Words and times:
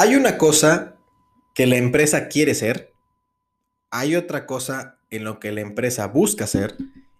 Hay 0.00 0.14
una 0.14 0.38
cosa 0.38 0.94
que 1.56 1.66
la 1.66 1.74
empresa 1.74 2.28
quiere 2.28 2.54
ser, 2.54 2.92
hay 3.90 4.14
otra 4.14 4.46
cosa 4.46 5.00
en 5.10 5.24
lo 5.24 5.40
que 5.40 5.50
la 5.50 5.60
empresa 5.60 6.06
busca 6.06 6.46
ser 6.46 6.76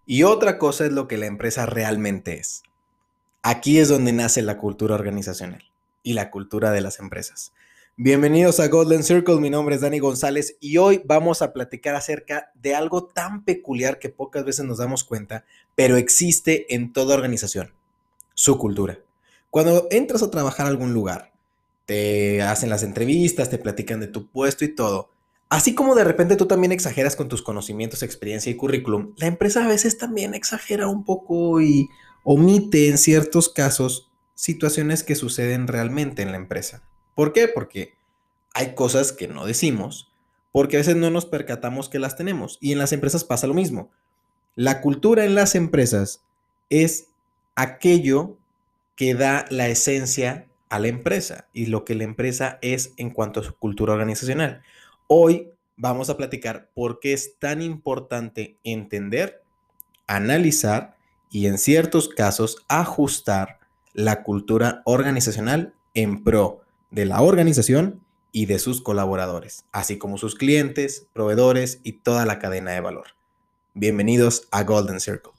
y 0.06 0.22
otra 0.22 0.58
cosa 0.58 0.86
es 0.86 0.92
lo 0.92 1.08
que 1.08 1.18
la 1.18 1.26
empresa 1.26 1.66
realmente 1.66 2.38
es. 2.38 2.62
Aquí 3.42 3.80
es 3.80 3.88
donde 3.88 4.12
nace 4.12 4.42
la 4.42 4.58
cultura 4.58 4.94
organizacional 4.94 5.64
y 6.04 6.12
la 6.12 6.30
cultura 6.30 6.70
de 6.70 6.80
las 6.80 7.00
empresas. 7.00 7.52
Bienvenidos 7.96 8.60
a 8.60 8.68
Golden 8.68 9.02
Circle, 9.02 9.40
mi 9.40 9.50
nombre 9.50 9.74
es 9.74 9.80
Dani 9.80 9.98
González 9.98 10.56
y 10.60 10.76
hoy 10.76 11.02
vamos 11.04 11.42
a 11.42 11.52
platicar 11.52 11.96
acerca 11.96 12.52
de 12.54 12.76
algo 12.76 13.06
tan 13.06 13.44
peculiar 13.44 13.98
que 13.98 14.08
pocas 14.08 14.44
veces 14.44 14.64
nos 14.64 14.78
damos 14.78 15.02
cuenta, 15.02 15.44
pero 15.74 15.96
existe 15.96 16.72
en 16.72 16.92
toda 16.92 17.16
organización, 17.16 17.74
su 18.34 18.56
cultura. 18.56 19.00
Cuando 19.50 19.88
entras 19.90 20.22
a 20.22 20.30
trabajar 20.30 20.66
a 20.66 20.68
algún 20.68 20.94
lugar, 20.94 21.32
te 21.88 22.42
hacen 22.42 22.68
las 22.68 22.82
entrevistas, 22.82 23.48
te 23.48 23.56
platican 23.56 23.98
de 23.98 24.08
tu 24.08 24.30
puesto 24.30 24.62
y 24.62 24.74
todo. 24.74 25.08
Así 25.48 25.74
como 25.74 25.94
de 25.94 26.04
repente 26.04 26.36
tú 26.36 26.44
también 26.44 26.70
exageras 26.70 27.16
con 27.16 27.30
tus 27.30 27.40
conocimientos, 27.40 28.02
experiencia 28.02 28.52
y 28.52 28.56
currículum, 28.56 29.14
la 29.16 29.26
empresa 29.26 29.64
a 29.64 29.68
veces 29.68 29.96
también 29.96 30.34
exagera 30.34 30.86
un 30.86 31.06
poco 31.06 31.62
y 31.62 31.88
omite 32.24 32.90
en 32.90 32.98
ciertos 32.98 33.48
casos 33.48 34.10
situaciones 34.34 35.02
que 35.02 35.14
suceden 35.14 35.66
realmente 35.66 36.20
en 36.20 36.30
la 36.30 36.36
empresa. 36.36 36.82
¿Por 37.14 37.32
qué? 37.32 37.48
Porque 37.48 37.94
hay 38.52 38.74
cosas 38.74 39.12
que 39.12 39.26
no 39.26 39.46
decimos, 39.46 40.12
porque 40.52 40.76
a 40.76 40.80
veces 40.80 40.96
no 40.96 41.08
nos 41.08 41.24
percatamos 41.24 41.88
que 41.88 41.98
las 41.98 42.16
tenemos. 42.16 42.58
Y 42.60 42.72
en 42.72 42.78
las 42.78 42.92
empresas 42.92 43.24
pasa 43.24 43.46
lo 43.46 43.54
mismo. 43.54 43.90
La 44.56 44.82
cultura 44.82 45.24
en 45.24 45.34
las 45.34 45.54
empresas 45.54 46.20
es 46.68 47.06
aquello 47.54 48.36
que 48.94 49.14
da 49.14 49.46
la 49.48 49.68
esencia 49.68 50.47
a 50.68 50.78
la 50.78 50.88
empresa 50.88 51.48
y 51.52 51.66
lo 51.66 51.84
que 51.84 51.94
la 51.94 52.04
empresa 52.04 52.58
es 52.62 52.92
en 52.96 53.10
cuanto 53.10 53.40
a 53.40 53.44
su 53.44 53.54
cultura 53.56 53.92
organizacional. 53.92 54.62
Hoy 55.06 55.50
vamos 55.76 56.10
a 56.10 56.16
platicar 56.16 56.70
por 56.74 57.00
qué 57.00 57.12
es 57.12 57.38
tan 57.38 57.62
importante 57.62 58.58
entender, 58.64 59.42
analizar 60.06 60.96
y 61.30 61.46
en 61.46 61.58
ciertos 61.58 62.08
casos 62.08 62.64
ajustar 62.68 63.58
la 63.94 64.22
cultura 64.22 64.82
organizacional 64.84 65.74
en 65.94 66.22
pro 66.22 66.62
de 66.90 67.06
la 67.06 67.22
organización 67.22 68.00
y 68.32 68.46
de 68.46 68.58
sus 68.58 68.82
colaboradores, 68.82 69.64
así 69.72 69.98
como 69.98 70.18
sus 70.18 70.34
clientes, 70.34 71.06
proveedores 71.12 71.80
y 71.82 71.92
toda 71.92 72.26
la 72.26 72.38
cadena 72.38 72.72
de 72.72 72.80
valor. 72.80 73.08
Bienvenidos 73.74 74.48
a 74.50 74.64
Golden 74.64 75.00
Circle. 75.00 75.32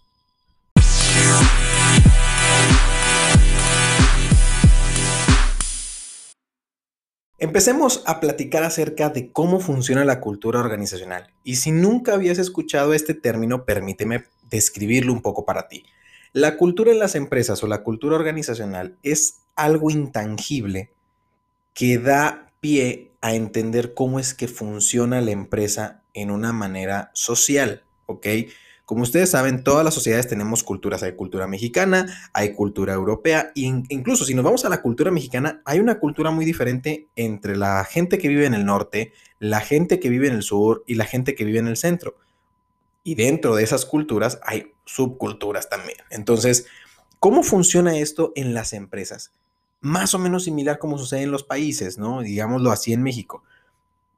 Empecemos 7.41 8.03
a 8.05 8.19
platicar 8.19 8.63
acerca 8.63 9.09
de 9.09 9.31
cómo 9.31 9.61
funciona 9.61 10.03
la 10.03 10.19
cultura 10.19 10.59
organizacional. 10.59 11.31
Y 11.45 11.55
si 11.55 11.71
nunca 11.71 12.13
habías 12.13 12.37
escuchado 12.37 12.93
este 12.93 13.13
término, 13.13 13.63
permíteme 13.63 14.25
describirlo 14.49 15.13
un 15.13 15.21
poco 15.21 15.45
para 15.45 15.69
ti. 15.69 15.85
La 16.33 16.57
cultura 16.57 16.91
en 16.91 16.99
las 16.99 17.15
empresas 17.15 17.63
o 17.63 17.67
la 17.67 17.81
cultura 17.81 18.17
organizacional 18.17 18.97
es 19.03 19.37
algo 19.55 19.89
intangible 19.89 20.91
que 21.73 21.97
da 21.97 22.51
pie 22.59 23.11
a 23.21 23.33
entender 23.33 23.93
cómo 23.93 24.19
es 24.19 24.33
que 24.33 24.49
funciona 24.49 25.21
la 25.21 25.31
empresa 25.31 26.01
en 26.13 26.31
una 26.31 26.51
manera 26.51 27.09
social, 27.13 27.83
¿ok? 28.05 28.27
Como 28.89 29.03
ustedes 29.03 29.29
saben, 29.29 29.63
todas 29.63 29.85
las 29.85 29.93
sociedades 29.93 30.27
tenemos 30.27 30.63
culturas. 30.63 31.03
Hay 31.03 31.11
cultura 31.11 31.45
mexicana, 31.45 32.07
hay 32.33 32.55
cultura 32.55 32.95
europea, 32.95 33.51
e 33.55 33.61
incluso 33.89 34.25
si 34.25 34.33
nos 34.33 34.43
vamos 34.43 34.65
a 34.65 34.69
la 34.69 34.81
cultura 34.81 35.11
mexicana, 35.11 35.61
hay 35.63 35.79
una 35.79 35.99
cultura 35.99 36.31
muy 36.31 36.43
diferente 36.43 37.07
entre 37.15 37.55
la 37.55 37.85
gente 37.85 38.17
que 38.17 38.27
vive 38.27 38.47
en 38.47 38.55
el 38.55 38.65
norte, 38.65 39.13
la 39.37 39.59
gente 39.59 39.99
que 39.99 40.09
vive 40.09 40.27
en 40.27 40.33
el 40.33 40.41
sur 40.41 40.83
y 40.87 40.95
la 40.95 41.05
gente 41.05 41.35
que 41.35 41.45
vive 41.45 41.59
en 41.59 41.67
el 41.67 41.77
centro. 41.77 42.15
Y 43.03 43.13
dentro 43.13 43.55
de 43.55 43.61
esas 43.61 43.85
culturas 43.85 44.39
hay 44.43 44.73
subculturas 44.85 45.69
también. 45.69 45.99
Entonces, 46.09 46.65
¿cómo 47.19 47.43
funciona 47.43 47.95
esto 47.95 48.33
en 48.35 48.55
las 48.55 48.73
empresas? 48.73 49.33
Más 49.81 50.15
o 50.15 50.17
menos 50.17 50.45
similar 50.45 50.79
como 50.79 50.97
sucede 50.97 51.21
en 51.21 51.31
los 51.31 51.43
países, 51.43 51.99
¿no? 51.99 52.21
Digámoslo 52.21 52.71
así 52.71 52.91
en 52.91 53.03
México. 53.03 53.43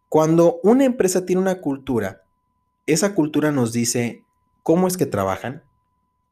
Cuando 0.08 0.62
una 0.64 0.86
empresa 0.86 1.26
tiene 1.26 1.42
una 1.42 1.60
cultura, 1.60 2.24
esa 2.86 3.14
cultura 3.14 3.52
nos 3.52 3.74
dice 3.74 4.24
cómo 4.64 4.88
es 4.88 4.98
que 4.98 5.06
trabajan, 5.06 5.64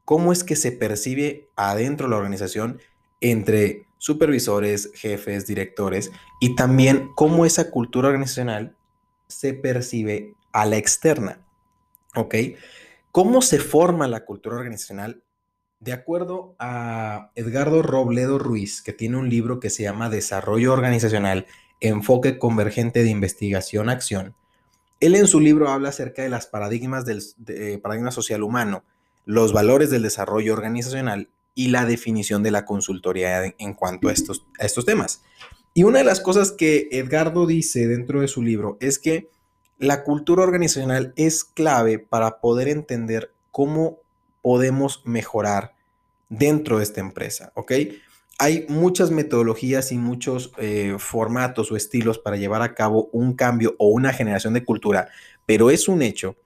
cómo 0.04 0.32
es 0.32 0.44
que 0.44 0.56
se 0.56 0.72
percibe 0.72 1.48
adentro 1.56 2.06
de 2.06 2.10
la 2.10 2.16
organización 2.16 2.80
entre 3.20 3.86
supervisores, 3.98 4.90
jefes, 4.94 5.46
directores 5.46 6.10
y 6.40 6.54
también 6.56 7.10
cómo 7.14 7.44
esa 7.44 7.70
cultura 7.70 8.08
organizacional 8.08 8.76
se 9.28 9.54
percibe 9.54 10.34
a 10.52 10.66
la 10.66 10.76
externa. 10.76 11.46
¿Ok? 12.16 12.34
¿Cómo 13.12 13.42
se 13.42 13.58
forma 13.58 14.08
la 14.08 14.24
cultura 14.24 14.56
organizacional? 14.56 15.22
De 15.78 15.92
acuerdo 15.92 16.56
a 16.58 17.30
Edgardo 17.34 17.82
Robledo 17.82 18.38
Ruiz, 18.38 18.82
que 18.82 18.92
tiene 18.92 19.16
un 19.16 19.28
libro 19.30 19.60
que 19.60 19.70
se 19.70 19.84
llama 19.84 20.10
Desarrollo 20.10 20.72
Organizacional, 20.72 21.46
Enfoque 21.80 22.38
Convergente 22.38 23.02
de 23.02 23.10
Investigación-Acción, 23.10 24.34
él 25.00 25.16
en 25.16 25.26
su 25.26 25.40
libro 25.40 25.68
habla 25.68 25.88
acerca 25.88 26.22
de 26.22 26.28
las 26.28 26.46
paradigmas 26.46 27.04
del 27.04 27.22
paradigma 27.82 28.10
social 28.10 28.42
humano, 28.42 28.84
los 29.24 29.52
valores 29.52 29.90
del 29.90 30.02
desarrollo 30.02 30.52
organizacional 30.52 31.28
y 31.54 31.68
la 31.68 31.84
definición 31.84 32.42
de 32.42 32.50
la 32.50 32.64
consultoría 32.64 33.54
en, 33.58 33.74
cuanto 33.74 34.08
a 34.08 34.12
estos, 34.12 34.46
a 34.58 34.66
estos 34.66 34.84
temas. 34.84 35.22
Y 35.74 35.84
una 35.84 35.98
de 35.98 36.04
las 36.04 36.20
cosas 36.20 36.52
que 36.52 36.88
Edgardo 36.92 37.46
dice 37.46 37.86
dentro 37.86 38.20
de 38.20 38.28
su 38.28 38.42
libro 38.42 38.76
es 38.80 38.98
que 38.98 39.28
la 39.78 40.04
cultura 40.04 40.42
organizacional 40.42 41.12
es 41.16 41.44
clave 41.44 41.98
para 41.98 42.40
poder 42.40 42.68
entender 42.68 43.32
cómo 43.50 43.98
podemos 44.42 45.02
mejorar 45.04 45.74
dentro 46.28 46.78
de 46.78 46.84
esta 46.84 47.00
empresa, 47.00 47.52
¿ok? 47.54 47.72
Hay 48.40 48.64
muchas 48.70 49.10
metodologías 49.10 49.92
y 49.92 49.98
muchos 49.98 50.50
eh, 50.56 50.96
formatos 50.98 51.70
o 51.70 51.76
estilos 51.76 52.18
para 52.18 52.38
llevar 52.38 52.62
a 52.62 52.74
cabo 52.74 53.10
un 53.12 53.34
cambio 53.34 53.76
o 53.78 53.88
una 53.88 54.14
generación 54.14 54.54
de 54.54 54.64
cultura, 54.64 55.08
pero 55.44 55.70
es 55.70 55.88
un 55.88 56.00
hecho 56.00 56.36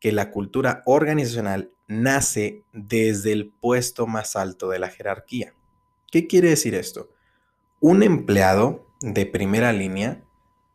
que 0.00 0.12
la 0.12 0.30
cultura 0.30 0.82
organizacional 0.86 1.70
nace 1.88 2.62
desde 2.72 3.32
el 3.32 3.50
puesto 3.50 4.06
más 4.06 4.34
alto 4.34 4.70
de 4.70 4.78
la 4.78 4.88
jerarquía. 4.88 5.52
¿Qué 6.10 6.26
quiere 6.26 6.48
decir 6.48 6.74
esto? 6.74 7.10
Un 7.80 8.02
empleado 8.02 8.86
de 9.02 9.26
primera 9.26 9.74
línea 9.74 10.24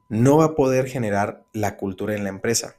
no 0.10 0.38
va 0.38 0.46
a 0.46 0.56
poder 0.56 0.88
generar 0.88 1.44
la 1.54 1.76
cultura 1.76 2.14
en 2.14 2.24
la 2.24 2.30
empresa. 2.30 2.76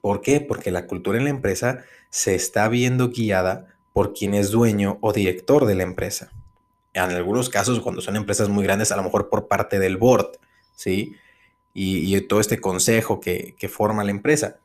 ¿Por 0.00 0.20
qué? 0.20 0.40
Porque 0.40 0.70
la 0.70 0.86
cultura 0.86 1.18
en 1.18 1.24
la 1.24 1.30
empresa 1.30 1.82
se 2.08 2.36
está 2.36 2.68
viendo 2.68 3.08
guiada 3.08 3.66
por 3.92 4.12
quien 4.12 4.32
es 4.32 4.52
dueño 4.52 4.98
o 5.00 5.12
director 5.12 5.66
de 5.66 5.74
la 5.74 5.82
empresa 5.82 6.30
en 6.92 7.02
algunos 7.02 7.48
casos, 7.48 7.80
cuando 7.80 8.00
son 8.00 8.16
empresas 8.16 8.48
muy 8.48 8.64
grandes, 8.64 8.92
a 8.92 8.96
lo 8.96 9.02
mejor 9.02 9.28
por 9.28 9.48
parte 9.48 9.78
del 9.78 9.96
board, 9.96 10.38
¿sí? 10.74 11.14
Y, 11.72 12.20
todo 12.22 12.40
este 12.40 12.60
consejo 12.60 13.20
que, 13.20 13.54
forma 13.72 14.02
la 14.02 14.10
empresa. 14.10 14.58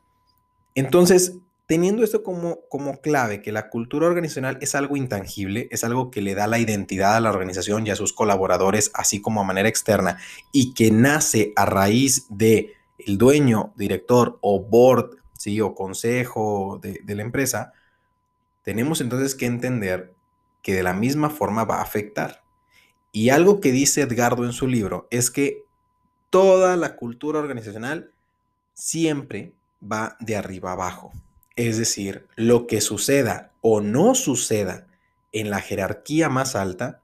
Entonces, 0.74 1.38
teniendo 1.66 2.02
esto 2.02 2.22
como, 2.22 2.60
como 2.68 3.00
clave, 3.00 3.42
que 3.42 3.52
la 3.52 3.70
cultura 3.70 4.06
organizacional 4.06 4.58
es 4.60 4.74
algo 4.74 4.96
intangible, 4.96 5.68
es 5.70 5.84
algo 5.84 6.10
que 6.10 6.20
le 6.20 6.34
da 6.34 6.46
la 6.48 6.58
identidad 6.58 7.16
a 7.16 7.20
la 7.20 7.30
organización 7.30 7.86
y 7.86 7.90
a 7.90 7.96
sus 7.96 8.12
colaboradores, 8.12 8.90
así 8.92 9.20
como 9.20 9.40
a 9.40 9.44
manera 9.44 9.68
externa, 9.68 10.18
y 10.52 10.74
que 10.74 10.90
nace 10.90 11.52
a 11.54 11.64
raíz 11.64 12.26
de 12.28 12.74
el 12.98 13.18
dueño, 13.18 13.72
director 13.76 14.38
o 14.40 14.60
board, 14.60 15.16
¿sí? 15.38 15.60
o 15.60 15.74
consejo 15.74 16.80
de, 16.82 17.00
de 17.04 17.14
la 17.14 17.22
empresa, 17.22 17.72
tenemos 18.62 19.00
entonces 19.00 19.36
que 19.36 19.46
entender 19.46 20.15
que 20.66 20.74
de 20.74 20.82
la 20.82 20.94
misma 20.94 21.30
forma 21.30 21.62
va 21.62 21.76
a 21.76 21.82
afectar. 21.82 22.42
Y 23.12 23.30
algo 23.30 23.60
que 23.60 23.70
dice 23.70 24.00
Edgardo 24.00 24.44
en 24.44 24.52
su 24.52 24.66
libro 24.66 25.06
es 25.12 25.30
que 25.30 25.62
toda 26.28 26.76
la 26.76 26.96
cultura 26.96 27.38
organizacional 27.38 28.10
siempre 28.74 29.54
va 29.80 30.16
de 30.18 30.34
arriba 30.34 30.72
abajo. 30.72 31.12
Es 31.54 31.78
decir, 31.78 32.26
lo 32.34 32.66
que 32.66 32.80
suceda 32.80 33.52
o 33.60 33.80
no 33.80 34.16
suceda 34.16 34.88
en 35.30 35.50
la 35.50 35.60
jerarquía 35.60 36.28
más 36.30 36.56
alta 36.56 37.00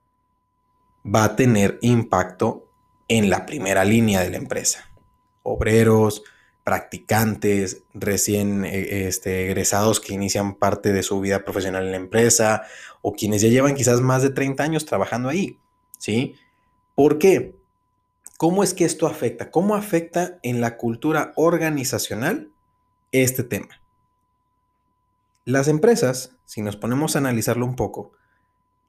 va 1.06 1.22
a 1.22 1.36
tener 1.36 1.78
impacto 1.82 2.68
en 3.06 3.30
la 3.30 3.46
primera 3.46 3.84
línea 3.84 4.22
de 4.22 4.30
la 4.30 4.38
empresa. 4.38 4.90
Obreros, 5.44 6.24
practicantes, 6.64 7.82
recién 7.92 8.64
eh, 8.64 9.06
este, 9.06 9.46
egresados 9.46 10.00
que 10.00 10.14
inician 10.14 10.54
parte 10.54 10.92
de 10.92 11.02
su 11.02 11.20
vida 11.20 11.44
profesional 11.44 11.84
en 11.84 11.90
la 11.90 11.96
empresa 11.96 12.62
o 13.00 13.14
quienes 13.14 13.42
ya 13.42 13.48
llevan 13.48 13.74
quizás 13.74 14.00
más 14.00 14.22
de 14.22 14.30
30 14.30 14.62
años 14.62 14.86
trabajando 14.86 15.28
ahí, 15.28 15.58
¿sí? 15.98 16.36
¿Por 16.94 17.18
qué? 17.18 17.56
¿Cómo 18.36 18.62
es 18.62 18.74
que 18.74 18.84
esto 18.84 19.06
afecta? 19.06 19.50
¿Cómo 19.50 19.74
afecta 19.74 20.38
en 20.42 20.60
la 20.60 20.76
cultura 20.76 21.32
organizacional 21.36 22.50
este 23.12 23.44
tema? 23.44 23.80
Las 25.44 25.68
empresas, 25.68 26.36
si 26.44 26.62
nos 26.62 26.76
ponemos 26.76 27.14
a 27.14 27.18
analizarlo 27.18 27.66
un 27.66 27.76
poco, 27.76 28.12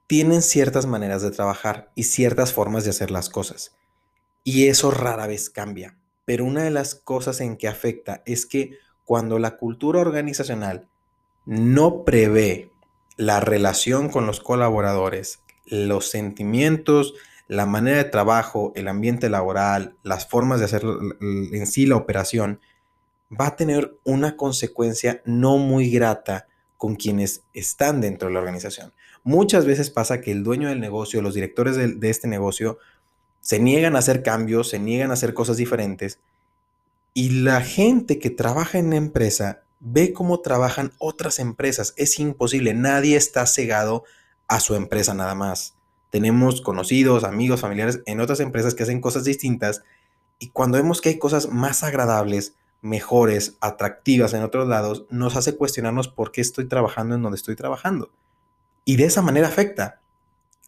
tienen 0.07 0.41
ciertas 0.41 0.85
maneras 0.85 1.21
de 1.21 1.31
trabajar 1.31 1.91
y 1.95 2.03
ciertas 2.03 2.53
formas 2.53 2.83
de 2.83 2.91
hacer 2.91 3.09
las 3.09 3.29
cosas. 3.29 3.75
Y 4.43 4.67
eso 4.67 4.91
rara 4.91 5.25
vez 5.25 5.49
cambia. 5.49 5.97
Pero 6.25 6.45
una 6.45 6.63
de 6.63 6.71
las 6.71 6.95
cosas 6.95 7.41
en 7.41 7.57
que 7.57 7.67
afecta 7.67 8.23
es 8.25 8.45
que 8.45 8.77
cuando 9.05 9.39
la 9.39 9.57
cultura 9.57 9.99
organizacional 9.99 10.87
no 11.45 12.03
prevé 12.03 12.71
la 13.17 13.39
relación 13.39 14.09
con 14.09 14.25
los 14.25 14.39
colaboradores, 14.39 15.39
los 15.65 16.09
sentimientos, 16.09 17.13
la 17.47 17.65
manera 17.65 17.97
de 17.97 18.05
trabajo, 18.05 18.71
el 18.75 18.87
ambiente 18.87 19.29
laboral, 19.29 19.95
las 20.03 20.27
formas 20.27 20.59
de 20.59 20.65
hacer 20.65 20.83
en 21.21 21.67
sí 21.67 21.85
la 21.85 21.97
operación, 21.97 22.59
va 23.29 23.47
a 23.47 23.55
tener 23.55 23.97
una 24.03 24.37
consecuencia 24.37 25.21
no 25.25 25.57
muy 25.57 25.89
grata 25.89 26.47
con 26.77 26.95
quienes 26.95 27.43
están 27.53 28.01
dentro 28.01 28.27
de 28.27 28.33
la 28.33 28.39
organización. 28.39 28.93
Muchas 29.23 29.65
veces 29.65 29.89
pasa 29.89 30.21
que 30.21 30.31
el 30.31 30.43
dueño 30.43 30.69
del 30.69 30.81
negocio, 30.81 31.21
los 31.21 31.33
directores 31.33 31.75
de, 31.75 31.93
de 31.93 32.09
este 32.09 32.27
negocio, 32.27 32.77
se 33.43 33.59
niegan 33.59 33.95
a 33.95 33.99
hacer 33.99 34.23
cambios, 34.23 34.69
se 34.69 34.79
niegan 34.79 35.11
a 35.11 35.13
hacer 35.13 35.35
cosas 35.35 35.57
diferentes 35.57 36.19
y 37.13 37.41
la 37.41 37.61
gente 37.61 38.17
que 38.17 38.29
trabaja 38.29 38.79
en 38.79 38.89
la 38.89 38.95
empresa 38.95 39.61
ve 39.79 40.13
cómo 40.13 40.39
trabajan 40.39 40.93
otras 40.97 41.39
empresas. 41.39 41.93
Es 41.97 42.17
imposible, 42.19 42.73
nadie 42.73 43.17
está 43.17 43.45
cegado 43.45 44.03
a 44.47 44.59
su 44.59 44.75
empresa 44.75 45.13
nada 45.13 45.35
más. 45.35 45.75
Tenemos 46.09 46.61
conocidos, 46.61 47.23
amigos, 47.23 47.61
familiares 47.61 48.01
en 48.05 48.21
otras 48.21 48.39
empresas 48.39 48.75
que 48.75 48.83
hacen 48.83 49.01
cosas 49.01 49.25
distintas 49.25 49.83
y 50.39 50.49
cuando 50.49 50.77
vemos 50.77 51.01
que 51.01 51.09
hay 51.09 51.19
cosas 51.19 51.49
más 51.49 51.83
agradables, 51.83 52.55
mejores, 52.81 53.57
atractivas 53.61 54.33
en 54.33 54.43
otros 54.43 54.67
lados, 54.67 55.05
nos 55.09 55.35
hace 55.35 55.55
cuestionarnos 55.55 56.07
por 56.07 56.31
qué 56.31 56.41
estoy 56.41 56.67
trabajando 56.67 57.15
en 57.15 57.21
donde 57.21 57.37
estoy 57.37 57.55
trabajando. 57.55 58.09
Y 58.85 58.95
de 58.95 59.05
esa 59.05 59.21
manera 59.21 59.47
afecta. 59.47 60.01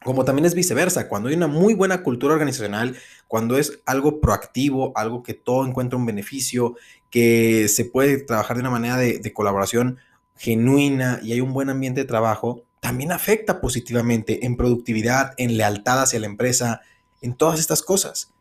Como 0.06 0.24
también 0.24 0.46
es 0.46 0.54
viceversa, 0.54 1.08
cuando 1.08 1.30
hay 1.30 1.36
una 1.36 1.48
muy 1.48 1.74
buena 1.74 2.04
cultura 2.04 2.36
organizacional, 2.36 2.96
cuando 3.28 3.58
es 3.58 3.80
algo 3.88 4.22
proactivo, 4.22 4.96
algo 4.96 5.24
que 5.24 5.34
todo 5.34 5.66
encuentra 5.66 5.98
un 5.98 6.06
beneficio, 6.06 6.76
que 7.10 7.68
se 7.70 7.86
puede 7.86 8.20
trabajar 8.20 8.56
de 8.56 8.62
una 8.62 8.70
manera 8.70 8.98
de, 8.98 9.34
colaboración 9.34 9.98
genuina 10.38 11.20
y 11.24 11.34
hay 11.34 11.42
un 11.42 11.54
buen 11.54 11.72
ambiente 11.72 12.02
de 12.02 12.06
trabajo, 12.06 12.62
también 12.82 13.12
afecta 13.12 13.60
positivamente 13.60 14.46
en 14.46 14.58
productividad, 14.58 15.34
en 15.38 15.58
lealtad 15.58 16.04
hacia 16.04 16.20
la 16.20 16.28
empresa, 16.28 16.82
en 17.24 17.34
todas 17.34 17.60
estas 17.60 17.82
cosas. 17.82 18.32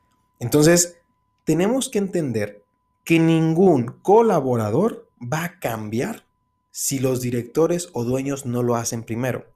Entonces, 0.41 0.99
tenemos 1.45 1.89
que 1.89 1.97
entender 1.97 2.63
que 3.05 3.19
ningún 3.19 3.87
colaborador 4.03 5.09
va 5.19 5.45
a 5.45 5.59
cambiar 5.61 6.27
si 6.73 6.99
los 6.99 7.23
directores 7.23 7.89
o 7.95 8.05
dueños 8.05 8.45
no 8.45 8.63
lo 8.63 8.77
hacen 8.77 9.03
primero. 9.03 9.54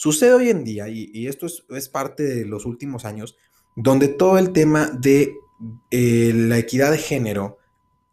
Sucede 0.00 0.32
hoy 0.32 0.48
en 0.48 0.64
día, 0.64 0.88
y, 0.88 1.26
esto 1.26 1.46
es, 1.46 1.88
parte 1.90 2.22
de 2.22 2.46
los 2.46 2.64
últimos 2.64 3.04
años, 3.04 3.36
donde 3.76 4.08
todo 4.08 4.38
el 4.38 4.54
tema 4.54 4.86
de 4.86 5.34
eh, 5.90 6.32
la 6.34 6.56
equidad 6.56 6.90
de 6.90 6.96
género 6.96 7.58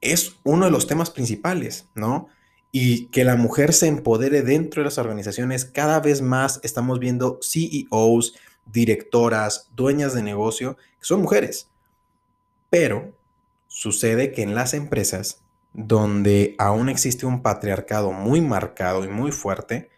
es 0.02 0.36
uno 0.44 0.66
de 0.66 0.72
los 0.72 0.86
temas 0.86 1.12
principales, 1.12 1.88
¿no? 1.96 2.28
Y 2.74 3.06
que 3.06 3.24
la 3.24 3.38
mujer 3.38 3.72
se 3.72 3.88
empodere 3.88 4.42
dentro 4.42 4.82
de 4.82 4.88
las 4.88 4.98
organizaciones, 4.98 5.64
cada 5.64 6.02
vez 6.02 6.22
más 6.22 6.60
estamos 6.62 7.00
viendo 7.00 7.40
CEOs, 7.42 8.36
directoras, 8.66 9.70
dueñas 9.74 10.14
de 10.14 10.24
negocio, 10.24 10.76
que 10.76 11.06
son 11.06 11.22
mujeres. 11.22 11.70
Pero 12.70 13.14
sucede 13.68 14.34
que 14.34 14.42
en 14.42 14.56
las 14.56 14.74
empresas, 14.74 15.42
donde 15.72 16.54
aún 16.58 16.90
existe 16.90 17.26
un 17.26 17.42
patriarcado 17.42 18.12
muy 18.12 18.42
marcado 18.42 19.06
y 19.06 19.08
muy 19.08 19.32
fuerte, 19.32 19.90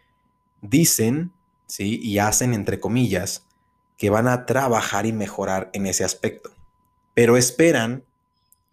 dicen 0.62 1.32
y 1.78 2.18
hacen, 2.18 2.54
entre 2.54 2.80
comillas, 2.80 3.46
que 3.96 4.10
van 4.10 4.28
a 4.28 4.46
trabajar 4.46 5.06
y 5.06 5.12
mejorar 5.12 5.70
en 5.72 5.86
ese 5.86 6.04
aspecto. 6.04 6.50
Pero 7.14 7.36
esperan 7.36 8.04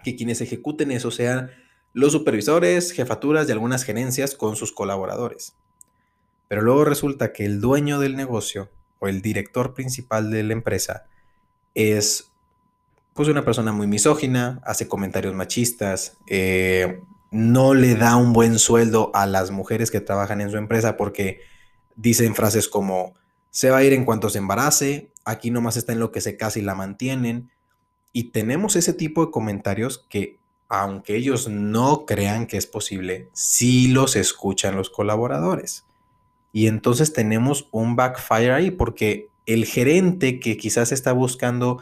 que 0.03 0.15
quienes 0.15 0.41
ejecuten 0.41 0.89
eso 0.91 1.11
sean 1.11 1.51
los 1.93 2.13
supervisores, 2.13 2.91
jefaturas 2.91 3.49
y 3.49 3.51
algunas 3.51 3.83
gerencias 3.83 4.35
con 4.35 4.55
sus 4.55 4.71
colaboradores. 4.71 5.55
Pero 6.47 6.61
luego 6.61 6.85
resulta 6.85 7.33
que 7.33 7.43
el 7.43 7.59
dueño 7.59 7.99
del 7.99 8.15
negocio 8.15 8.69
o 8.99 9.07
el 9.07 9.21
director 9.21 9.73
principal 9.73 10.31
de 10.31 10.43
la 10.43 10.53
empresa 10.53 11.07
es 11.75 12.31
pues 13.13 13.27
una 13.29 13.43
persona 13.43 13.71
muy 13.71 13.87
misógina, 13.87 14.61
hace 14.63 14.87
comentarios 14.87 15.33
machistas, 15.33 16.17
eh, 16.27 17.01
no 17.31 17.73
le 17.73 17.95
da 17.95 18.15
un 18.15 18.31
buen 18.31 18.59
sueldo 18.59 19.11
a 19.15 19.25
las 19.25 19.49
mujeres 19.49 19.89
que 19.89 19.99
trabajan 19.99 20.39
en 20.39 20.51
su 20.51 20.57
empresa 20.57 20.97
porque 20.97 21.41
dicen 21.97 22.35
frases 22.35 22.69
como, 22.69 23.13
se 23.49 23.69
va 23.69 23.77
a 23.77 23.83
ir 23.83 23.91
en 23.91 24.05
cuanto 24.05 24.29
se 24.29 24.37
embarace, 24.37 25.09
aquí 25.25 25.51
nomás 25.51 25.75
está 25.75 25.91
en 25.91 25.99
lo 25.99 26.11
que 26.11 26.21
se 26.21 26.37
casa 26.37 26.59
y 26.59 26.61
la 26.61 26.75
mantienen. 26.75 27.49
Y 28.13 28.25
tenemos 28.31 28.75
ese 28.75 28.93
tipo 28.93 29.25
de 29.25 29.31
comentarios 29.31 30.05
que, 30.09 30.37
aunque 30.69 31.15
ellos 31.15 31.49
no 31.49 32.05
crean 32.05 32.47
que 32.47 32.57
es 32.57 32.67
posible, 32.67 33.27
sí 33.33 33.89
los 33.89 34.15
escuchan 34.15 34.75
los 34.75 34.89
colaboradores. 34.89 35.85
Y 36.53 36.67
entonces 36.67 37.13
tenemos 37.13 37.67
un 37.71 37.95
backfire 37.95 38.53
ahí, 38.53 38.71
porque 38.71 39.27
el 39.45 39.65
gerente 39.65 40.39
que 40.39 40.57
quizás 40.57 40.91
está 40.91 41.11
buscando 41.11 41.79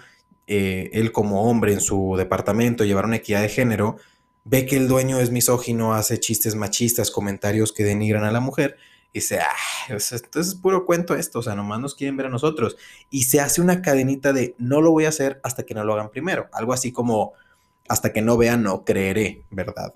eh, 0.48 0.90
él 0.94 1.12
como 1.12 1.50
hombre 1.50 1.74
en 1.74 1.82
su 1.82 2.16
departamento 2.18 2.84
llevar 2.84 3.06
una 3.06 3.18
equidad 3.18 3.42
de 3.42 3.50
género, 3.50 3.98
ve 4.44 4.66
que 4.66 4.78
el 4.78 4.88
dueño 4.88 5.20
es 5.20 5.32
misógino, 5.32 5.94
hace 5.94 6.20
chistes 6.20 6.56
machistas, 6.56 7.12
comentarios 7.12 7.74
que 7.74 7.84
denigran 7.84 8.24
a 8.24 8.32
la 8.32 8.40
mujer, 8.40 8.78
y 9.16 9.20
dice, 9.20 9.40
ah, 9.40 9.96
es 9.96 10.56
puro 10.56 10.86
cuento 10.86 11.16
esto, 11.16 11.40
o 11.40 11.42
sea, 11.42 11.56
nomás 11.56 11.80
nos 11.80 11.96
quieren 11.96 12.18
ver 12.18 12.26
a 12.26 12.30
nosotros. 12.30 12.76
Y 13.10 13.24
se 13.24 13.40
hace 13.40 13.62
una 13.62 13.82
cadenita 13.82 14.34
de 14.34 14.56
no 14.58 14.82
lo 14.82 14.92
voy 14.92 15.06
a 15.06 15.10
hacer 15.10 15.40
hasta 15.42 15.64
que 15.64 15.74
no 15.74 15.86
lo 15.86 15.94
hagan 15.94 16.10
primero. 16.10 16.50
Algo 16.52 16.74
así 16.74 16.92
como 16.92 17.32
hasta 17.88 18.12
que 18.12 18.22
no 18.22 18.36
vean, 18.36 18.64
no 18.64 18.84
creeré, 18.84 19.46
¿verdad? 19.52 19.96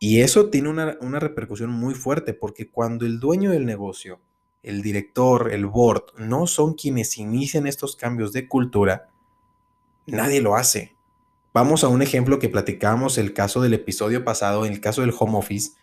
Y 0.00 0.22
eso 0.22 0.50
tiene 0.50 0.70
una, 0.70 0.98
una 1.02 1.20
repercusión 1.20 1.70
muy 1.70 1.94
fuerte 1.94 2.34
porque 2.34 2.68
cuando 2.68 3.06
el 3.06 3.20
dueño 3.20 3.52
del 3.52 3.64
negocio, 3.64 4.18
el 4.64 4.82
director, 4.82 5.52
el 5.52 5.66
board, 5.66 6.06
no 6.18 6.48
son 6.48 6.74
quienes 6.74 7.18
inician 7.18 7.68
estos 7.68 7.94
cambios 7.94 8.32
de 8.32 8.48
cultura, 8.48 9.08
nadie 10.04 10.40
lo 10.40 10.56
hace. 10.56 10.96
Vamos 11.54 11.84
a 11.84 11.88
un 11.88 12.02
ejemplo 12.02 12.40
que 12.40 12.48
platicamos, 12.48 13.18
el 13.18 13.32
caso 13.34 13.62
del 13.62 13.74
episodio 13.74 14.24
pasado, 14.24 14.66
en 14.66 14.72
el 14.72 14.80
caso 14.80 15.02
del 15.02 15.14
home 15.16 15.38
office 15.38 15.74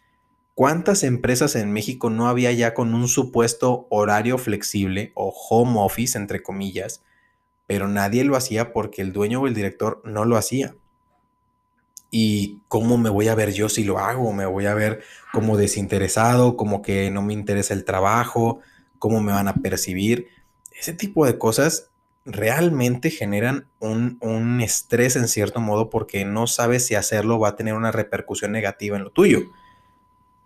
¿Cuántas 0.55 1.03
empresas 1.03 1.55
en 1.55 1.71
México 1.71 2.11
no 2.11 2.27
había 2.27 2.51
ya 2.51 2.75
con 2.75 2.93
un 2.93 3.07
supuesto 3.07 3.87
horario 3.89 4.37
flexible 4.37 5.11
o 5.15 5.33
home 5.49 5.79
office, 5.79 6.15
entre 6.15 6.43
comillas, 6.43 7.01
pero 7.65 7.87
nadie 7.87 8.23
lo 8.23 8.35
hacía 8.35 8.71
porque 8.71 9.01
el 9.01 9.13
dueño 9.13 9.41
o 9.41 9.47
el 9.47 9.55
director 9.55 10.01
no 10.05 10.25
lo 10.25 10.37
hacía? 10.37 10.75
¿Y 12.11 12.59
cómo 12.67 12.99
me 12.99 13.09
voy 13.09 13.29
a 13.29 13.35
ver 13.35 13.51
yo 13.53 13.67
si 13.67 13.83
lo 13.83 13.97
hago? 13.97 14.31
¿Me 14.31 14.45
voy 14.45 14.67
a 14.67 14.75
ver 14.75 15.01
como 15.31 15.57
desinteresado, 15.57 16.55
como 16.55 16.83
que 16.83 17.09
no 17.09 17.23
me 17.23 17.33
interesa 17.33 17.73
el 17.73 17.83
trabajo? 17.83 18.59
¿Cómo 18.99 19.21
me 19.21 19.31
van 19.31 19.47
a 19.47 19.55
percibir? 19.55 20.27
Ese 20.79 20.93
tipo 20.93 21.25
de 21.25 21.39
cosas 21.39 21.89
realmente 22.25 23.09
generan 23.09 23.65
un, 23.79 24.19
un 24.21 24.61
estrés 24.61 25.15
en 25.15 25.27
cierto 25.27 25.59
modo 25.59 25.89
porque 25.89 26.25
no 26.25 26.45
sabes 26.45 26.85
si 26.85 26.93
hacerlo 26.93 27.39
va 27.39 27.49
a 27.49 27.55
tener 27.55 27.73
una 27.73 27.91
repercusión 27.91 28.51
negativa 28.51 28.95
en 28.97 29.05
lo 29.05 29.09
tuyo. 29.09 29.49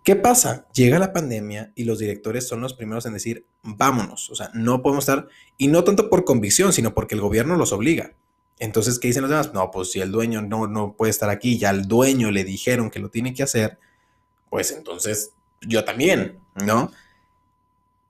¿Qué 0.08 0.16
pasa? 0.16 0.66
Llega 0.74 1.00
la 1.00 1.12
pandemia 1.12 1.74
y 1.76 1.84
los 1.84 2.00
directores 2.00 2.48
son 2.48 2.62
los 2.62 2.74
primeros 2.74 3.06
en 3.06 3.12
decir, 3.12 3.46
vámonos, 3.62 4.30
o 4.30 4.36
sea, 4.36 4.50
no 4.54 4.82
podemos 4.82 5.04
estar, 5.04 5.28
y 5.58 5.68
no 5.68 5.84
tanto 5.84 6.10
por 6.10 6.24
convicción, 6.24 6.72
sino 6.72 6.94
porque 6.94 7.16
el 7.16 7.20
gobierno 7.20 7.58
los 7.58 7.74
obliga. 7.74 8.14
Entonces, 8.58 9.00
¿qué 9.00 9.10
dicen 9.10 9.24
los 9.24 9.30
demás? 9.30 9.54
No, 9.54 9.70
pues 9.70 9.92
si 9.92 10.00
el 10.00 10.14
dueño 10.14 10.42
no, 10.42 10.66
no 10.66 10.94
puede 10.94 11.10
estar 11.10 11.30
aquí, 11.30 11.58
ya 11.58 11.72
al 11.72 11.90
dueño 11.90 12.32
le 12.32 12.46
dijeron 12.46 12.90
que 12.90 13.02
lo 13.02 13.10
tiene 13.10 13.34
que 13.34 13.44
hacer, 13.44 13.80
pues 14.50 14.72
entonces 14.72 15.32
yo 15.60 15.84
también, 15.84 16.40
¿no? 16.56 16.90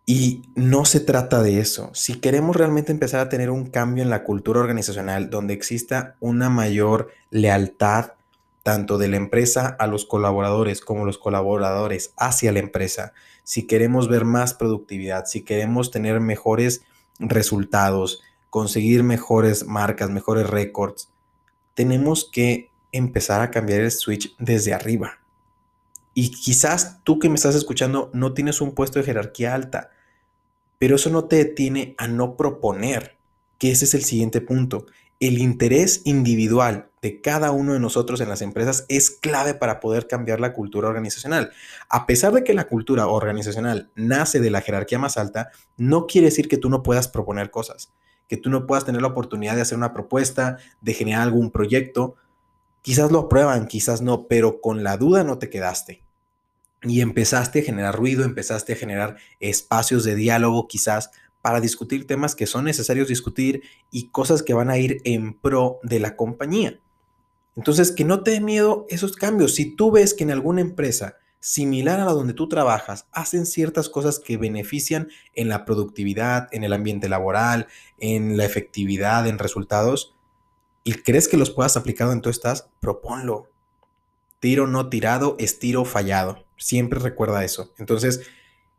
Y 0.06 0.44
no 0.54 0.86
se 0.86 1.00
trata 1.00 1.42
de 1.42 1.60
eso. 1.60 1.90
Si 1.96 2.20
queremos 2.20 2.56
realmente 2.56 2.92
empezar 2.92 3.22
a 3.22 3.30
tener 3.30 3.50
un 3.50 3.72
cambio 3.72 4.04
en 4.04 4.12
la 4.12 4.24
cultura 4.24 4.60
organizacional 4.60 5.32
donde 5.32 5.56
exista 5.56 6.16
una 6.20 6.52
mayor 6.52 7.10
lealtad 7.32 8.12
tanto 8.68 8.98
de 8.98 9.08
la 9.08 9.16
empresa 9.16 9.78
a 9.80 9.88
los 9.88 10.04
colaboradores 10.04 10.82
como 10.82 11.06
los 11.06 11.18
colaboradores 11.18 12.12
hacia 12.18 12.52
la 12.52 12.60
empresa, 12.60 13.14
si 13.46 13.66
queremos 13.66 14.10
ver 14.10 14.26
más 14.26 14.54
productividad, 14.54 15.24
si 15.26 15.44
queremos 15.44 15.90
tener 15.90 16.20
mejores 16.20 16.82
resultados, 17.18 18.22
conseguir 18.50 19.04
mejores 19.04 19.66
marcas, 19.66 20.10
mejores 20.10 20.50
récords, 20.50 21.10
tenemos 21.76 22.30
que 22.30 22.70
empezar 22.92 23.40
a 23.40 23.52
cambiar 23.52 23.80
el 23.80 23.92
switch 23.92 24.36
desde 24.38 24.74
arriba. 24.74 25.20
Y 26.14 26.32
quizás 26.32 27.02
tú 27.06 27.20
que 27.20 27.30
me 27.30 27.36
estás 27.36 27.56
escuchando 27.56 28.10
no 28.12 28.34
tienes 28.34 28.60
un 28.60 28.76
puesto 28.76 29.00
de 29.00 29.06
jerarquía 29.06 29.56
alta, 29.56 29.92
pero 30.78 30.98
eso 30.98 31.10
no 31.10 31.24
te 31.24 31.38
detiene 31.38 31.96
a 31.98 32.10
no 32.10 32.36
proponer, 32.36 33.16
que 33.60 33.72
ese 33.72 33.86
es 33.86 33.94
el 33.94 34.04
siguiente 34.04 34.42
punto. 34.42 34.88
El 35.20 35.40
interés 35.40 36.02
individual 36.06 36.92
de 37.02 37.22
cada 37.22 37.50
uno 37.52 37.74
de 37.74 37.80
nosotros 37.80 38.22
en 38.22 38.30
las 38.30 38.44
empresas 38.44 38.86
es 38.88 39.10
clave 39.10 39.56
para 39.56 39.80
poder 39.80 40.06
cambiar 40.06 40.40
la 40.40 40.54
cultura 40.54 40.88
organizacional. 40.88 41.52
A 41.90 42.06
pesar 42.06 42.34
de 42.34 42.44
que 42.44 42.54
la 42.54 42.68
cultura 42.68 43.08
organizacional 43.08 43.90
nace 43.96 44.40
de 44.40 44.52
la 44.52 44.62
jerarquía 44.62 45.00
más 45.00 45.18
alta, 45.18 45.50
no 45.76 46.06
quiere 46.06 46.26
decir 46.26 46.48
que 46.48 46.58
tú 46.58 46.70
no 46.70 46.84
puedas 46.84 47.08
proponer 47.08 47.50
cosas, 47.50 47.92
que 48.28 48.38
tú 48.38 48.52
no 48.52 48.68
puedas 48.68 48.86
tener 48.86 49.02
la 49.02 49.08
oportunidad 49.08 49.56
de 49.56 49.62
hacer 49.62 49.78
una 49.78 49.94
propuesta, 49.94 50.58
de 50.82 50.94
generar 50.94 51.24
algún 51.24 51.50
proyecto. 51.50 52.16
Quizás 52.84 53.12
lo 53.12 53.22
aprueban, 53.22 53.66
quizás 53.66 54.02
no, 54.02 54.28
pero 54.28 54.62
con 54.62 54.84
la 54.84 54.98
duda 54.98 55.24
no 55.24 55.40
te 55.40 55.50
quedaste. 55.50 56.04
Y 56.84 57.02
empezaste 57.02 57.62
a 57.62 57.64
generar 57.64 57.96
ruido, 57.96 58.24
empezaste 58.24 58.74
a 58.74 58.76
generar 58.76 59.18
espacios 59.40 60.04
de 60.04 60.14
diálogo 60.14 60.68
quizás 60.68 61.10
para 61.42 61.62
discutir 61.62 62.08
temas 62.08 62.36
que 62.36 62.48
son 62.48 62.66
necesarios 62.66 63.08
discutir 63.08 63.64
y 63.92 64.10
cosas 64.10 64.44
que 64.44 64.54
van 64.54 64.70
a 64.70 64.78
ir 64.78 65.02
en 65.06 65.34
pro 65.34 65.80
de 65.84 66.00
la 66.00 66.16
compañía. 66.16 66.80
Entonces, 67.56 67.92
que 67.92 68.04
no 68.04 68.22
te 68.22 68.32
dé 68.32 68.42
miedo 68.42 68.86
esos 68.90 69.16
cambios. 69.16 69.56
Si 69.56 69.76
tú 69.76 69.92
ves 69.92 70.14
que 70.14 70.24
en 70.24 70.32
alguna 70.32 70.62
empresa 70.62 71.18
similar 71.40 72.00
a 72.00 72.06
la 72.06 72.12
donde 72.12 72.34
tú 72.34 72.50
trabajas 72.50 73.08
hacen 73.12 73.46
ciertas 73.46 73.90
cosas 73.90 74.20
que 74.20 74.38
benefician 74.38 75.10
en 75.34 75.50
la 75.50 75.66
productividad, 75.66 76.50
en 76.52 76.64
el 76.64 76.74
ambiente 76.74 77.10
laboral, 77.10 77.68
en 78.00 78.38
la 78.38 78.46
efectividad, 78.46 79.28
en 79.28 79.40
resultados, 79.40 80.16
y 80.84 80.94
crees 80.94 81.28
que 81.28 81.38
los 81.38 81.52
puedas 81.52 81.78
aplicar 81.78 82.08
donde 82.08 82.22
tú 82.22 82.30
estás, 82.30 82.70
proponlo. 82.80 83.50
Tiro 84.40 84.68
no 84.68 84.90
tirado 84.90 85.36
es 85.40 85.60
tiro 85.60 85.84
fallado. 85.84 86.46
Siempre 86.58 87.00
recuerda 87.00 87.44
eso. 87.44 87.74
Entonces, 87.78 88.22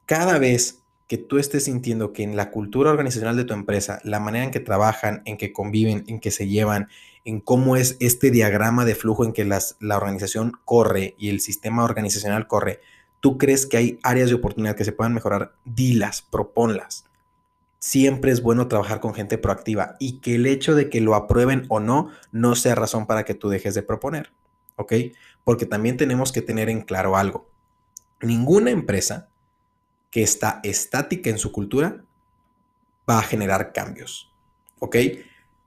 cada 0.06 0.38
vez 0.38 0.82
que 1.08 1.16
tú 1.16 1.38
estés 1.38 1.64
sintiendo 1.64 2.12
que 2.12 2.22
en 2.22 2.36
la 2.36 2.50
cultura 2.50 2.90
organizacional 2.90 3.36
de 3.36 3.44
tu 3.44 3.54
empresa, 3.54 3.98
la 4.04 4.20
manera 4.20 4.44
en 4.44 4.50
que 4.50 4.60
trabajan, 4.60 5.22
en 5.24 5.38
que 5.38 5.52
conviven, 5.52 6.04
en 6.06 6.20
que 6.20 6.30
se 6.30 6.46
llevan, 6.46 6.88
en 7.24 7.40
cómo 7.40 7.76
es 7.76 7.96
este 7.98 8.30
diagrama 8.30 8.84
de 8.84 8.94
flujo 8.94 9.24
en 9.24 9.32
que 9.32 9.44
la 9.44 9.96
organización 9.96 10.52
corre 10.66 11.14
y 11.18 11.30
el 11.30 11.40
sistema 11.40 11.82
organizacional 11.82 12.46
corre, 12.46 12.80
tú 13.20 13.38
crees 13.38 13.66
que 13.66 13.78
hay 13.78 13.98
áreas 14.02 14.28
de 14.28 14.34
oportunidad 14.34 14.76
que 14.76 14.84
se 14.84 14.92
puedan 14.92 15.14
mejorar, 15.14 15.54
dilas, 15.64 16.22
proponlas. 16.22 17.06
Siempre 17.78 18.30
es 18.30 18.42
bueno 18.42 18.68
trabajar 18.68 19.00
con 19.00 19.14
gente 19.14 19.38
proactiva 19.38 19.96
y 19.98 20.20
que 20.20 20.34
el 20.34 20.46
hecho 20.46 20.74
de 20.74 20.90
que 20.90 21.00
lo 21.00 21.14
aprueben 21.14 21.64
o 21.68 21.80
no 21.80 22.10
no 22.32 22.54
sea 22.54 22.74
razón 22.74 23.06
para 23.06 23.24
que 23.24 23.34
tú 23.34 23.48
dejes 23.48 23.74
de 23.74 23.82
proponer, 23.82 24.30
¿ok? 24.76 24.92
Porque 25.42 25.64
también 25.64 25.96
tenemos 25.96 26.32
que 26.32 26.42
tener 26.42 26.68
en 26.68 26.82
claro 26.82 27.16
algo. 27.16 27.48
Ninguna 28.20 28.72
empresa 28.72 29.28
que 30.10 30.22
está 30.22 30.60
estática 30.62 31.30
en 31.30 31.38
su 31.38 31.52
cultura 31.52 32.04
va 33.08 33.18
a 33.18 33.22
generar 33.22 33.72
cambios. 33.72 34.30
¿Ok? 34.78 34.96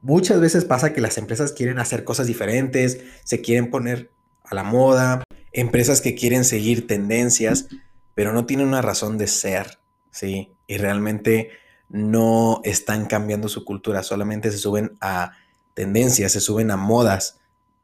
Muchas 0.01 0.39
veces 0.39 0.65
pasa 0.65 0.93
que 0.93 1.01
las 1.01 1.17
empresas 1.17 1.53
quieren 1.53 1.79
hacer 1.79 2.03
cosas 2.03 2.27
diferentes, 2.27 3.01
se 3.23 3.41
quieren 3.41 3.69
poner 3.69 4.09
a 4.43 4.55
la 4.55 4.63
moda, 4.63 5.23
empresas 5.51 6.01
que 6.01 6.15
quieren 6.15 6.43
seguir 6.43 6.87
tendencias, 6.87 7.67
pero 8.15 8.33
no 8.33 8.45
tienen 8.45 8.67
una 8.67 8.81
razón 8.81 9.17
de 9.17 9.27
ser, 9.27 9.79
¿sí? 10.09 10.51
Y 10.67 10.77
realmente 10.77 11.51
no 11.89 12.61
están 12.63 13.05
cambiando 13.05 13.47
su 13.47 13.63
cultura, 13.65 14.01
solamente 14.01 14.51
se 14.51 14.57
suben 14.57 14.97
a 15.01 15.33
tendencias, 15.73 16.31
se 16.31 16.41
suben 16.41 16.71
a 16.71 16.77
modas, 16.77 17.39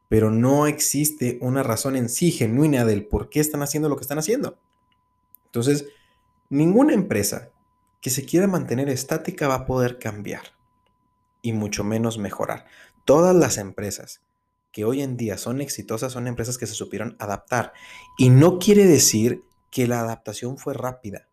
pero 0.10 0.32
no 0.32 0.68
existe 0.68 1.38
una 1.42 1.64
razón 1.64 1.96
en 1.96 2.10
sí 2.10 2.32
genuina 2.32 2.86
del 2.86 3.06
por 3.06 3.30
qué 3.30 3.40
están 3.40 3.62
haciendo 3.62 3.90
lo 3.90 3.98
que 3.98 4.04
están 4.04 4.20
haciendo. 4.20 4.58
Entonces, 5.46 5.86
Ninguna 6.50 6.94
empresa 6.94 7.51
que 8.01 8.10
se 8.10 8.25
quiera 8.25 8.48
mantener 8.48 8.88
estática 8.88 9.50
va 9.50 9.56
a 9.56 9.66
poder 9.66 10.00
cambiar 10.00 10.44
y 11.42 11.51
mucho 11.51 11.84
menos 11.84 12.18
mejorar. 12.18 12.66
Todas 13.04 13.36
las 13.36 13.58
empresas 13.58 14.22
que 14.72 14.86
hoy 14.86 15.01
en 15.01 15.18
día 15.18 15.38
son 15.38 15.60
exitosas 15.60 16.13
son 16.13 16.27
empresas 16.27 16.58
que 16.58 16.68
se 16.68 16.74
supieron 16.74 17.18
adaptar. 17.20 17.74
Y 18.18 18.30
no 18.30 18.60
quiere 18.60 18.86
decir 18.86 19.44
que 19.72 19.88
la 19.88 20.00
adaptación 20.00 20.58
fue 20.58 20.74
rápida, 20.74 21.27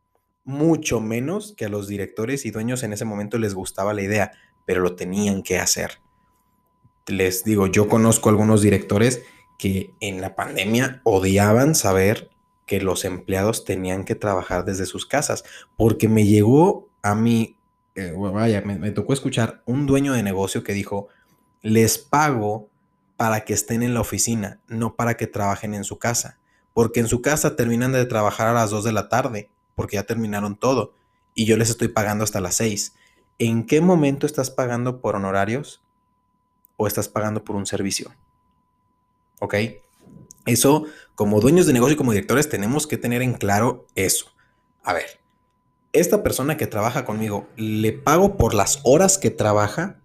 mucho 0.44 1.00
menos 1.00 1.54
que 1.56 1.66
a 1.66 1.68
los 1.68 1.86
directores 1.86 2.44
y 2.44 2.50
dueños 2.50 2.82
en 2.82 2.92
ese 2.92 3.04
momento 3.04 3.38
les 3.38 3.54
gustaba 3.54 3.94
la 3.94 4.02
idea, 4.02 4.32
pero 4.66 4.80
lo 4.80 4.96
tenían 4.96 5.42
que 5.42 5.58
hacer. 5.58 6.00
Les 7.06 7.44
digo, 7.44 7.66
yo 7.66 7.88
conozco 7.88 8.30
algunos 8.30 8.62
directores 8.62 9.22
que 9.58 9.90
en 10.00 10.20
la 10.20 10.34
pandemia 10.34 11.00
odiaban 11.04 11.74
saber 11.74 12.30
que 12.66 12.80
los 12.80 13.04
empleados 13.04 13.64
tenían 13.64 14.04
que 14.04 14.14
trabajar 14.14 14.64
desde 14.64 14.86
sus 14.86 15.06
casas, 15.06 15.44
porque 15.76 16.08
me 16.08 16.24
llegó 16.24 16.88
a 17.02 17.14
mí, 17.14 17.56
eh, 17.94 18.14
vaya, 18.16 18.62
me, 18.62 18.90
tocó 18.90 19.12
escuchar 19.12 19.62
un 19.66 19.86
dueño 19.86 20.12
de 20.12 20.22
negocio 20.22 20.64
que 20.64 20.72
dijo, 20.72 21.08
les 21.62 21.98
pago 21.98 22.68
para 23.16 23.44
que 23.44 23.52
estén 23.52 23.82
en 23.82 23.94
la 23.94 24.00
oficina, 24.00 24.60
no 24.66 24.96
para 24.96 25.16
que 25.16 25.26
trabajen 25.26 25.74
en 25.74 25.84
su 25.84 25.98
casa, 25.98 26.38
porque 26.72 27.00
en 27.00 27.08
su 27.08 27.22
casa 27.22 27.56
terminan 27.56 27.92
de 27.92 28.04
trabajar 28.06 28.48
a 28.48 28.54
las 28.54 28.70
2 28.70 28.84
de 28.84 28.92
la 28.92 29.08
tarde, 29.08 29.50
porque 29.74 29.96
ya 29.96 30.04
terminaron 30.04 30.56
todo, 30.56 30.94
y 31.34 31.46
yo 31.46 31.56
les 31.56 31.70
estoy 31.70 31.88
pagando 31.88 32.24
hasta 32.24 32.40
las 32.40 32.56
6. 32.56 32.94
¿En 33.38 33.66
qué 33.66 33.80
momento 33.80 34.26
estás 34.26 34.50
pagando 34.50 35.00
por 35.00 35.16
honorarios 35.16 35.82
o 36.76 36.86
estás 36.86 37.08
pagando 37.08 37.44
por 37.44 37.56
un 37.56 37.66
servicio? 37.66 38.14
¿Ok? 39.40 39.54
Eso, 40.46 40.84
como 41.14 41.40
dueños 41.40 41.66
de 41.66 41.72
negocio 41.72 41.94
y 41.94 41.96
como 41.96 42.12
directores, 42.12 42.48
tenemos 42.48 42.86
que 42.86 42.98
tener 42.98 43.22
en 43.22 43.34
claro 43.34 43.86
eso. 43.94 44.34
A 44.82 44.92
ver, 44.92 45.20
esta 45.92 46.22
persona 46.22 46.56
que 46.56 46.66
trabaja 46.66 47.04
conmigo, 47.04 47.48
¿le 47.56 47.92
pago 47.92 48.36
por 48.36 48.52
las 48.52 48.80
horas 48.82 49.16
que 49.16 49.30
trabaja 49.30 50.00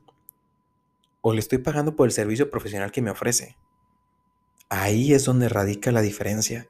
o 1.22 1.34
le 1.34 1.39
estoy 1.39 1.58
pagando 1.58 1.96
por 1.96 2.08
el 2.08 2.13
servicio 2.13 2.50
profesional 2.50 2.91
que 2.91 3.01
me 3.01 3.12
ofrece? 3.12 3.58
Ahí 4.69 5.13
es 5.13 5.25
donde 5.25 5.50
radica 5.50 5.91
la 5.91 6.01
diferencia. 6.01 6.69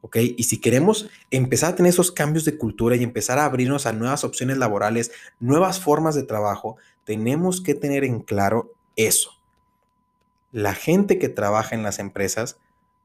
¿Ok? 0.00 0.16
Y 0.36 0.44
si 0.44 0.60
queremos 0.60 1.08
empezar 1.30 1.72
a 1.72 1.76
tener 1.76 1.90
esos 1.90 2.12
cambios 2.12 2.44
de 2.44 2.56
cultura 2.56 2.94
y 2.94 3.02
empezar 3.02 3.38
a 3.38 3.44
abrirnos 3.44 3.86
a 3.86 3.92
nuevas 3.92 4.22
opciones 4.22 4.58
laborales, 4.58 5.10
nuevas 5.40 5.80
formas 5.80 6.14
de 6.14 6.22
trabajo, 6.22 6.76
tenemos 7.04 7.60
que 7.60 7.74
tener 7.74 8.04
en 8.04 8.20
claro 8.20 8.72
eso. 8.96 9.40
La 10.52 10.74
gente 10.74 11.18
que 11.18 11.28
trabaja 11.28 11.74
en 11.74 11.82
las 11.82 11.98
empresas 11.98 12.58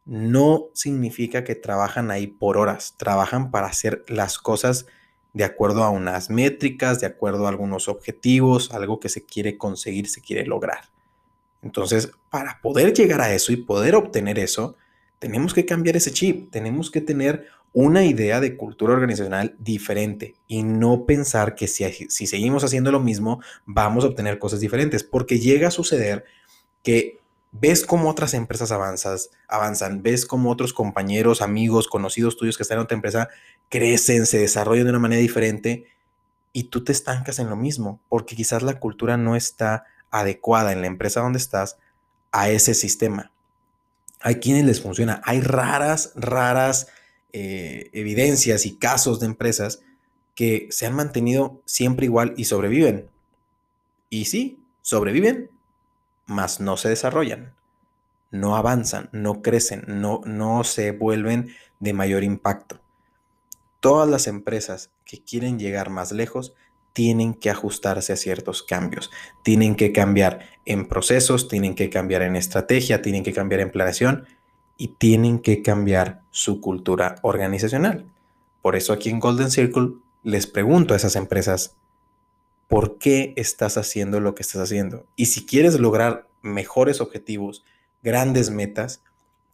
no 0.05 0.67
significa 0.74 1.43
que 1.43 1.55
trabajan 1.55 2.12
ahí 2.12 2.27
por 2.27 2.57
horas, 2.57 2.95
trabajan 2.98 3.51
para 3.51 3.67
hacer 3.67 4.03
las 4.07 4.38
cosas 4.38 4.86
de 5.33 5.43
acuerdo 5.43 5.83
a 5.83 5.89
unas 5.89 6.29
métricas, 6.29 7.00
de 7.00 7.07
acuerdo 7.07 7.45
a 7.45 7.50
algunos 7.50 7.88
objetivos, 7.88 8.72
algo 8.72 9.00
que 9.00 9.10
se 9.10 9.25
quiere 9.25 9.57
conseguir, 9.57 10.07
se 10.07 10.22
quiere 10.22 10.45
lograr. 10.45 10.89
Entonces, 11.62 12.12
para 12.29 12.60
poder 12.62 12.93
llegar 12.93 13.22
a 13.22 13.33
eso 13.33 13.51
y 13.51 13.57
poder 13.57 13.95
obtener 13.95 14.38
eso, 14.38 14.75
tenemos 15.19 15.53
que 15.53 15.65
cambiar 15.65 15.95
ese 15.95 16.12
chip, 16.12 16.51
tenemos 16.51 16.91
que 16.91 17.01
tener 17.01 17.48
una 17.72 18.05
idea 18.05 18.39
de 18.39 18.55
cultura 18.55 18.93
organizacional 18.93 19.55
diferente 19.57 20.36
y 20.48 20.62
no 20.62 21.05
pensar 21.05 21.55
que 21.55 21.67
si, 21.67 21.86
si 22.10 22.27
seguimos 22.27 22.63
haciendo 22.63 22.91
lo 22.91 23.00
mismo, 23.00 23.41
vamos 23.65 24.03
a 24.03 24.07
obtener 24.07 24.38
cosas 24.38 24.60
diferentes, 24.60 25.03
porque 25.03 25.39
llega 25.39 25.69
a 25.69 25.72
suceder 25.72 26.25
que 26.83 27.23
ves 27.53 27.86
cómo 27.86 28.10
otras 28.10 28.33
empresas 28.33 28.72
avanzas, 28.72 29.29
avanzan, 29.48 30.01
ves 30.01 30.25
cómo 30.25 30.51
otros 30.51 30.74
compañeros, 30.74 31.41
amigos, 31.41 31.88
conocidos 31.88 32.36
tuyos 32.36 32.57
que 32.57 32.63
están 32.63 32.79
en 32.79 32.83
otra 32.83 32.95
empresa 32.95 33.29
crecen, 33.69 34.25
se 34.25 34.39
desarrollan 34.39 34.86
de 34.86 34.89
una 34.89 35.00
manera 35.00 35.22
diferente 35.22 35.86
y 36.51 36.65
tú 36.65 36.83
te 36.83 36.91
estancas 36.91 37.39
en 37.39 37.50
lo 37.50 37.55
mismo, 37.55 38.00
porque 38.10 38.36
quizás 38.36 38.63
la 38.63 38.79
cultura 38.79 39.17
no 39.17 39.36
está 39.36 39.86
adecuada 40.12 40.72
en 40.72 40.81
la 40.81 40.88
empresa 40.88 41.22
donde 41.22 41.39
estás 41.39 41.77
a 42.31 42.50
ese 42.50 42.74
sistema. 42.74 43.31
Hay 44.19 44.36
quienes 44.36 44.65
les 44.65 44.81
funciona, 44.81 45.22
hay 45.24 45.41
raras, 45.41 46.12
raras 46.15 46.88
eh, 47.33 47.89
evidencias 47.93 48.65
y 48.65 48.77
casos 48.77 49.19
de 49.19 49.27
empresas 49.27 49.81
que 50.36 50.67
se 50.72 50.88
han 50.88 50.95
mantenido 50.95 51.62
siempre 51.65 52.05
igual 52.05 52.33
y 52.38 52.45
sobreviven. 52.45 53.10
Y 54.10 54.25
sí, 54.25 54.60
sobreviven, 54.81 55.50
mas 56.25 56.60
no 56.60 56.77
se 56.77 56.89
desarrollan, 56.89 57.53
no 58.32 58.56
avanzan, 58.56 59.10
no 59.12 59.42
crecen, 59.42 59.84
no, 59.88 60.22
no 60.25 60.63
se 60.63 60.92
vuelven 60.92 61.50
de 61.80 61.94
mayor 61.94 62.24
impacto. 62.24 62.80
Todas 63.80 64.10
las 64.10 64.27
empresas 64.27 64.92
que 65.06 65.24
quieren 65.24 65.60
llegar 65.60 65.89
más 65.89 66.12
lejos 66.12 66.53
tienen 66.94 67.34
que 67.34 67.50
ajustarse 67.50 68.13
a 68.13 68.18
ciertos 68.18 68.63
cambios, 68.63 69.12
tienen 69.44 69.75
que 69.75 69.92
cambiar 69.92 70.42
en 70.65 70.88
procesos, 70.88 71.48
tienen 71.48 71.75
que 71.75 71.89
cambiar 71.89 72.22
en 72.22 72.36
estrategia, 72.36 73.01
tienen 73.01 73.24
que 73.24 73.34
cambiar 73.34 73.62
en 73.62 73.72
planeación 73.72 74.25
y 74.77 74.89
tienen 74.89 75.39
que 75.39 75.62
cambiar 75.62 76.22
su 76.32 76.62
cultura 76.62 77.15
organizacional. 77.24 78.06
Por 78.62 78.75
eso 78.75 78.94
aquí 78.94 79.10
en 79.10 79.20
Golden 79.20 79.51
Circle 79.51 79.96
les 80.24 80.48
pregunto 80.48 80.94
a 80.94 80.98
esas 80.98 81.15
empresas, 81.15 81.75
por 82.67 82.98
qué 82.98 83.34
estás 83.36 83.77
haciendo 83.77 84.20
lo 84.20 84.36
que 84.36 84.43
estás 84.43 84.62
haciendo. 84.62 85.05
Y 85.15 85.27
si 85.27 85.46
quieres 85.46 85.79
lograr 85.79 86.27
mejores 86.41 87.01
objetivos, 87.01 87.63
grandes 88.01 88.50
metas, 88.50 89.03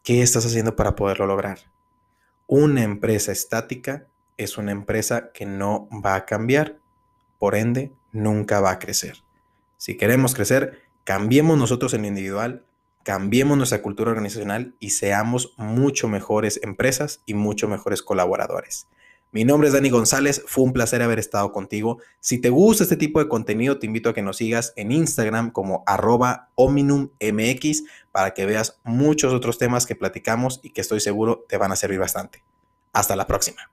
¿qué 0.02 0.22
estás 0.22 0.46
haciendo 0.46 0.76
para 0.76 0.96
poderlo 0.96 1.26
lograr? 1.26 1.58
Una 2.46 2.82
empresa 2.82 3.30
estática 3.32 4.06
es 4.36 4.58
una 4.58 4.72
empresa 4.72 5.32
que 5.32 5.46
no 5.46 5.88
va 6.04 6.14
a 6.14 6.24
cambiar, 6.24 6.78
por 7.38 7.54
ende, 7.54 7.92
nunca 8.12 8.60
va 8.60 8.72
a 8.72 8.78
crecer. 8.78 9.22
Si 9.76 9.96
queremos 9.96 10.34
crecer, 10.34 10.82
cambiemos 11.04 11.58
nosotros 11.58 11.94
en 11.94 12.02
lo 12.02 12.08
individual, 12.08 12.64
cambiemos 13.02 13.56
nuestra 13.56 13.82
cultura 13.82 14.10
organizacional 14.10 14.74
y 14.78 14.90
seamos 14.90 15.54
mucho 15.56 16.08
mejores 16.08 16.60
empresas 16.62 17.22
y 17.26 17.34
mucho 17.34 17.68
mejores 17.68 18.02
colaboradores. 18.02 18.88
Mi 19.32 19.44
nombre 19.44 19.68
es 19.68 19.74
Dani 19.74 19.90
González, 19.90 20.42
fue 20.46 20.64
un 20.64 20.72
placer 20.72 21.02
haber 21.02 21.20
estado 21.20 21.52
contigo. 21.52 21.98
Si 22.18 22.40
te 22.40 22.50
gusta 22.50 22.82
este 22.82 22.96
tipo 22.96 23.20
de 23.20 23.28
contenido, 23.28 23.78
te 23.78 23.86
invito 23.86 24.10
a 24.10 24.14
que 24.14 24.22
nos 24.22 24.38
sigas 24.38 24.72
en 24.74 24.90
Instagram 24.90 25.52
como 25.52 25.84
arroba 25.86 26.48
ominummx 26.56 27.84
para 28.10 28.34
que 28.34 28.44
veas 28.44 28.80
muchos 28.82 29.32
otros 29.32 29.56
temas 29.56 29.86
que 29.86 29.94
platicamos 29.94 30.58
y 30.64 30.70
que 30.70 30.80
estoy 30.80 30.98
seguro 30.98 31.44
te 31.48 31.58
van 31.58 31.70
a 31.70 31.76
servir 31.76 32.00
bastante. 32.00 32.42
Hasta 32.92 33.14
la 33.14 33.28
próxima. 33.28 33.70